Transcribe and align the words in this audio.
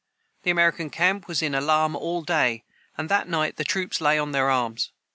The 0.41 0.49
American 0.49 0.89
camp 0.89 1.27
was 1.27 1.43
in 1.43 1.53
alarm 1.53 1.95
all 1.95 2.21
the 2.21 2.25
day, 2.25 2.63
and 2.97 3.07
that 3.09 3.27
night 3.29 3.57
the 3.57 3.63
troops 3.63 4.01
lay 4.01 4.17
on 4.17 4.31
their 4.31 4.49
arms. 4.49 4.91